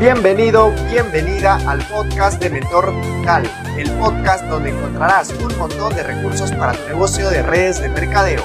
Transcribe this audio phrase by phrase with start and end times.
[0.00, 3.42] Bienvenido, bienvenida al podcast de Mentor Digital,
[3.76, 8.42] el podcast donde encontrarás un montón de recursos para tu negocio de redes de mercadeo.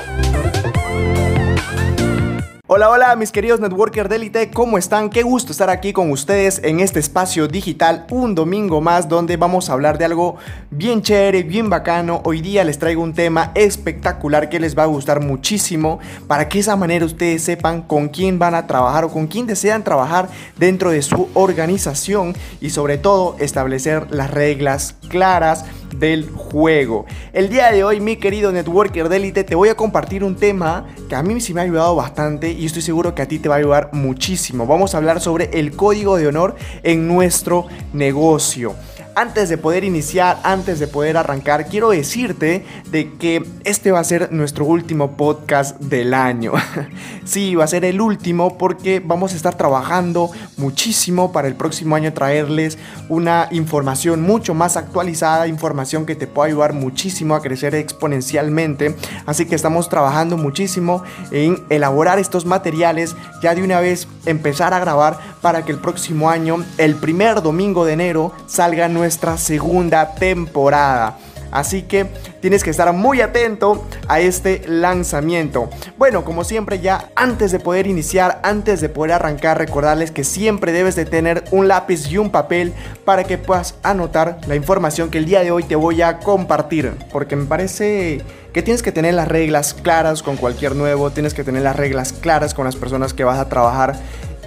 [2.77, 5.09] Hola, hola mis queridos networkers de Elite, ¿cómo están?
[5.09, 9.69] Qué gusto estar aquí con ustedes en este espacio digital, un domingo más donde vamos
[9.69, 10.35] a hablar de algo
[10.71, 12.19] bien chévere, bien bacano.
[12.25, 16.57] Hoy día les traigo un tema espectacular que les va a gustar muchísimo para que
[16.57, 20.27] de esa manera ustedes sepan con quién van a trabajar o con quién desean trabajar
[20.57, 25.63] dentro de su organización y sobre todo establecer las reglas claras
[25.99, 27.05] del juego.
[27.33, 30.87] El día de hoy, mi querido networker de élite, te voy a compartir un tema
[31.09, 33.49] que a mí sí me ha ayudado bastante y estoy seguro que a ti te
[33.49, 34.65] va a ayudar muchísimo.
[34.67, 38.75] Vamos a hablar sobre el código de honor en nuestro negocio
[39.15, 44.03] antes de poder iniciar, antes de poder arrancar, quiero decirte de que este va a
[44.03, 46.51] ser nuestro último podcast del año.
[47.23, 51.95] sí, va a ser el último porque vamos a estar trabajando muchísimo para el próximo
[51.95, 57.73] año traerles una información mucho más actualizada, información que te pueda ayudar muchísimo a crecer
[57.73, 58.95] exponencialmente.
[59.25, 64.79] Así que estamos trabajando muchísimo en elaborar estos materiales, ya de una vez empezar a
[64.79, 71.19] grabar para que el próximo año, el primer domingo de enero, salga nuestra segunda temporada.
[71.51, 72.07] Así que
[72.41, 75.69] tienes que estar muy atento a este lanzamiento.
[75.99, 80.71] Bueno, como siempre ya antes de poder iniciar, antes de poder arrancar, recordarles que siempre
[80.71, 82.73] debes de tener un lápiz y un papel
[83.05, 86.91] para que puedas anotar la información que el día de hoy te voy a compartir.
[87.11, 91.43] Porque me parece que tienes que tener las reglas claras con cualquier nuevo, tienes que
[91.43, 93.95] tener las reglas claras con las personas que vas a trabajar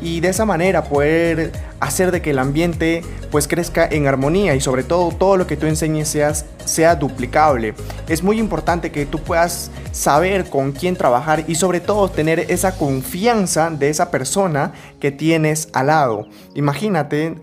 [0.01, 4.61] y de esa manera poder hacer de que el ambiente pues crezca en armonía y
[4.61, 6.17] sobre todo todo lo que tú enseñes
[6.65, 7.75] sea duplicable.
[8.09, 12.77] Es muy importante que tú puedas saber con quién trabajar y sobre todo tener esa
[12.77, 16.29] confianza de esa persona que tienes al lado.
[16.55, 17.35] Imagínate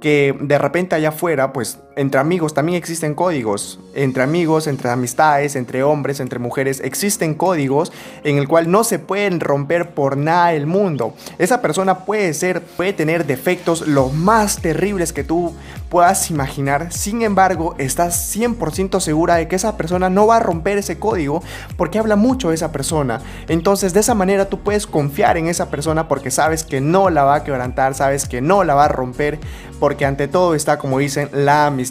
[0.00, 3.78] que de repente allá afuera, pues entre amigos también existen códigos.
[3.94, 7.92] Entre amigos, entre amistades, entre hombres, entre mujeres, existen códigos
[8.24, 11.14] en el cual no se pueden romper por nada el mundo.
[11.38, 15.54] Esa persona puede ser, puede tener defectos los más terribles que tú
[15.90, 16.90] puedas imaginar.
[16.90, 21.42] Sin embargo, estás 100% segura de que esa persona no va a romper ese código
[21.76, 23.20] porque habla mucho de esa persona.
[23.48, 27.24] Entonces, de esa manera tú puedes confiar en esa persona porque sabes que no la
[27.24, 29.38] va a quebrantar, sabes que no la va a romper,
[29.78, 31.81] porque ante todo está, como dicen, la amistad.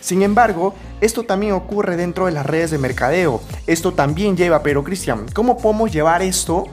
[0.00, 3.40] Sin embargo, esto también ocurre dentro de las redes de mercadeo.
[3.66, 6.64] Esto también lleva, pero Cristian, ¿cómo podemos llevar esto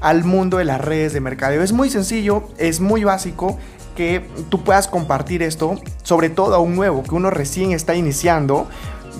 [0.00, 1.62] al mundo de las redes de mercadeo?
[1.62, 3.58] Es muy sencillo, es muy básico
[3.96, 8.66] que tú puedas compartir esto, sobre todo a un nuevo, que uno recién está iniciando,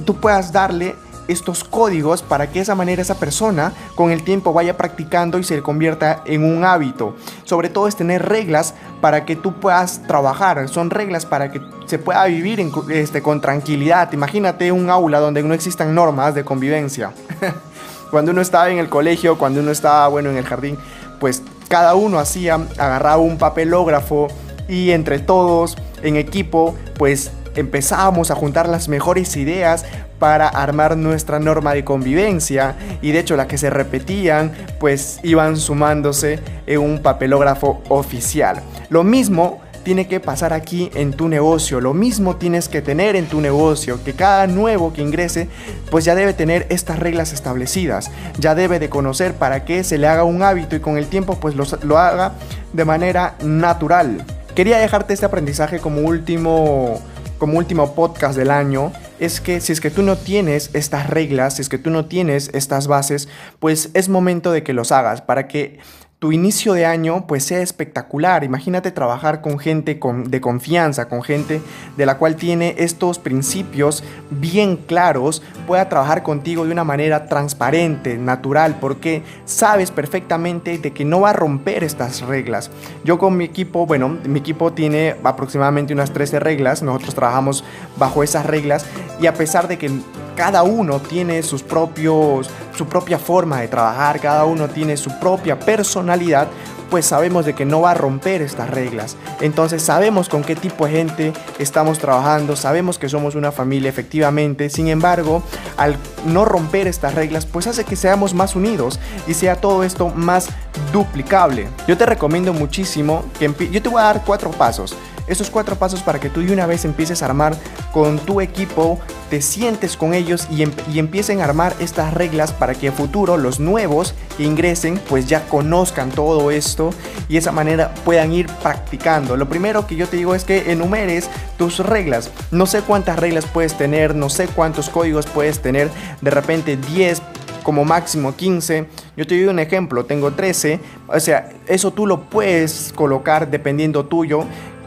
[0.04, 0.94] tú puedas darle
[1.28, 5.62] estos códigos para que esa manera esa persona con el tiempo vaya practicando y se
[5.62, 7.14] convierta en un hábito.
[7.44, 11.98] Sobre todo es tener reglas para que tú puedas trabajar, son reglas para que se
[11.98, 14.12] pueda vivir este, con tranquilidad.
[14.12, 17.12] Imagínate un aula donde no existan normas de convivencia.
[18.10, 20.78] cuando uno estaba en el colegio, cuando uno estaba bueno en el jardín,
[21.18, 24.28] pues cada uno hacía, agarraba un papelógrafo
[24.68, 29.84] y entre todos en equipo pues empezábamos a juntar las mejores ideas
[30.18, 35.56] para armar nuestra norma de convivencia y de hecho las que se repetían pues iban
[35.56, 38.60] sumándose en un papelógrafo oficial.
[38.88, 41.80] Lo mismo tiene que pasar aquí en tu negocio.
[41.80, 45.48] Lo mismo tienes que tener en tu negocio, que cada nuevo que ingrese,
[45.90, 48.10] pues ya debe tener estas reglas establecidas.
[48.38, 51.38] Ya debe de conocer para que se le haga un hábito y con el tiempo
[51.40, 52.32] pues lo, lo haga
[52.72, 54.24] de manera natural.
[54.54, 57.00] Quería dejarte este aprendizaje como último
[57.42, 61.56] como último podcast del año es que si es que tú no tienes estas reglas,
[61.56, 65.22] si es que tú no tienes estas bases, pues es momento de que los hagas
[65.22, 65.80] para que
[66.22, 68.44] tu inicio de año pues sea espectacular.
[68.44, 71.60] Imagínate trabajar con gente de confianza, con gente
[71.96, 78.18] de la cual tiene estos principios bien claros, pueda trabajar contigo de una manera transparente,
[78.18, 82.70] natural, porque sabes perfectamente de que no va a romper estas reglas.
[83.02, 87.64] Yo con mi equipo, bueno, mi equipo tiene aproximadamente unas 13 reglas, nosotros trabajamos
[87.96, 88.86] bajo esas reglas
[89.20, 89.90] y a pesar de que
[90.36, 92.48] cada uno tiene sus propios,
[92.82, 96.48] su propia forma de trabajar, cada uno tiene su propia personalidad,
[96.90, 99.16] pues sabemos de que no va a romper estas reglas.
[99.40, 104.68] Entonces sabemos con qué tipo de gente estamos trabajando, sabemos que somos una familia efectivamente.
[104.68, 105.44] Sin embargo,
[105.76, 105.96] al
[106.26, 108.98] no romper estas reglas, pues hace que seamos más unidos
[109.28, 110.48] y sea todo esto más
[110.92, 111.68] duplicable.
[111.86, 114.96] Yo te recomiendo muchísimo que yo te voy a dar cuatro pasos.
[115.32, 117.56] Estos cuatro pasos para que tú de una vez empieces a armar
[117.90, 119.00] con tu equipo,
[119.30, 120.62] te sientes con ellos y,
[120.92, 125.26] y empiecen a armar estas reglas para que a futuro los nuevos que ingresen pues
[125.26, 126.90] ya conozcan todo esto
[127.30, 129.38] y de esa manera puedan ir practicando.
[129.38, 132.30] Lo primero que yo te digo es que enumeres tus reglas.
[132.50, 135.90] No sé cuántas reglas puedes tener, no sé cuántos códigos puedes tener,
[136.20, 137.22] de repente 10
[137.62, 138.86] como máximo 15.
[139.16, 140.78] Yo te doy un ejemplo, tengo 13.
[141.08, 144.44] O sea, eso tú lo puedes colocar dependiendo tuyo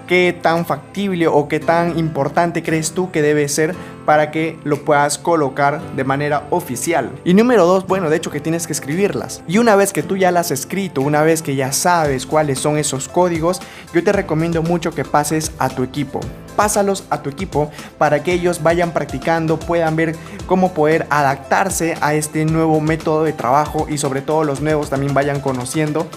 [0.07, 3.75] qué tan factible o qué tan importante crees tú que debe ser
[4.05, 7.11] para que lo puedas colocar de manera oficial.
[7.23, 9.43] Y número dos, bueno, de hecho que tienes que escribirlas.
[9.47, 12.59] Y una vez que tú ya las has escrito, una vez que ya sabes cuáles
[12.59, 13.61] son esos códigos,
[13.93, 16.19] yo te recomiendo mucho que pases a tu equipo.
[16.55, 20.15] Pásalos a tu equipo para que ellos vayan practicando, puedan ver
[20.45, 25.13] cómo poder adaptarse a este nuevo método de trabajo y sobre todo los nuevos también
[25.13, 26.07] vayan conociendo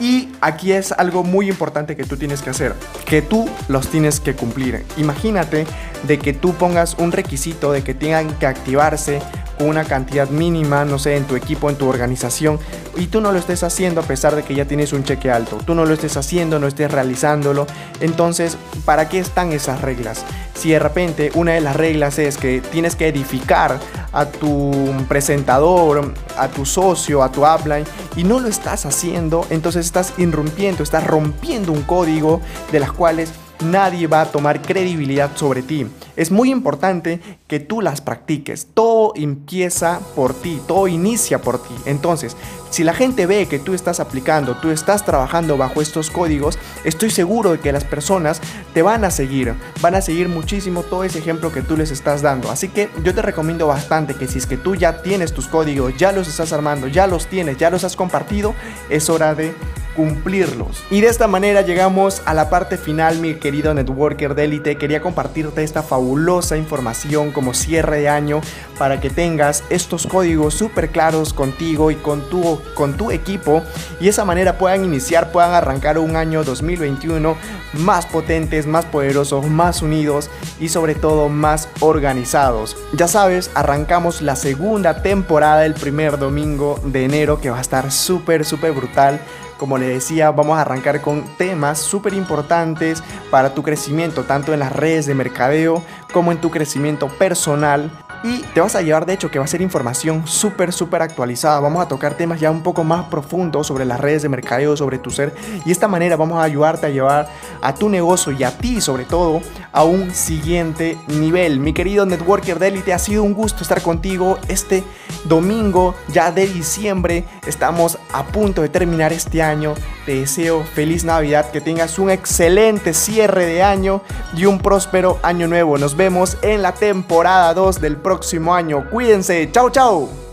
[0.00, 2.74] y aquí es algo muy importante que tú tienes que hacer,
[3.06, 4.84] que tú los tienes que cumplir.
[4.96, 5.66] Imagínate
[6.06, 9.20] de que tú pongas un requisito de que tengan que activarse
[9.60, 12.58] una cantidad mínima, no sé, en tu equipo, en tu organización,
[12.96, 15.58] y tú no lo estés haciendo a pesar de que ya tienes un cheque alto,
[15.64, 17.66] tú no lo estés haciendo, no estés realizándolo,
[18.00, 20.24] entonces, ¿para qué están esas reglas?
[20.54, 23.78] Si de repente una de las reglas es que tienes que edificar
[24.12, 24.72] a tu
[25.08, 27.84] presentador, a tu socio, a tu upline
[28.16, 32.40] y no lo estás haciendo, entonces estás irrumpiendo, estás rompiendo un código
[32.70, 33.32] de las cuales
[33.64, 35.86] nadie va a tomar credibilidad sobre ti.
[36.16, 38.68] Es muy importante que tú las practiques.
[38.72, 41.74] Todo empieza por ti, todo inicia por ti.
[41.86, 42.36] Entonces,
[42.70, 47.10] si la gente ve que tú estás aplicando, tú estás trabajando bajo estos códigos, estoy
[47.10, 48.40] seguro de que las personas
[48.72, 52.22] te van a seguir, van a seguir muchísimo todo ese ejemplo que tú les estás
[52.22, 52.50] dando.
[52.50, 55.96] Así que yo te recomiendo bastante que si es que tú ya tienes tus códigos,
[55.96, 58.54] ya los estás armando, ya los tienes, ya los has compartido,
[58.88, 59.54] es hora de
[59.94, 60.84] cumplirlos.
[60.90, 64.76] Y de esta manera llegamos a la parte final, mi querido networker de élite.
[64.76, 68.40] Quería compartirte esta fabulosa información como cierre de año
[68.78, 73.62] para que tengas estos códigos súper claros contigo y con tu, con tu equipo
[74.00, 77.36] y de esa manera puedan iniciar, puedan arrancar un año 2021
[77.74, 80.30] más potentes, más poderosos, más unidos
[80.60, 82.76] y sobre todo más organizados.
[82.92, 87.90] Ya sabes, arrancamos la segunda temporada el primer domingo de enero que va a estar
[87.90, 89.20] súper, súper brutal.
[89.58, 94.60] Como le decía, vamos a arrancar con temas súper importantes para tu crecimiento, tanto en
[94.60, 97.90] las redes de mercadeo como en tu crecimiento personal
[98.24, 101.60] y te vas a llevar de hecho que va a ser información súper súper actualizada.
[101.60, 104.98] Vamos a tocar temas ya un poco más profundos sobre las redes de mercadeo, sobre
[104.98, 107.28] tu ser y de esta manera vamos a ayudarte a llevar
[107.64, 109.40] a tu negocio y a ti sobre todo
[109.72, 111.58] a un siguiente nivel.
[111.58, 114.84] Mi querido networker de élite, ha sido un gusto estar contigo este
[115.24, 117.24] domingo ya de diciembre.
[117.46, 119.74] Estamos a punto de terminar este año.
[120.04, 124.02] Te deseo feliz Navidad, que tengas un excelente cierre de año
[124.36, 125.78] y un próspero año nuevo.
[125.78, 128.88] Nos vemos en la temporada 2 del próximo año.
[128.90, 129.50] Cuídense.
[129.50, 130.23] Chao, chao.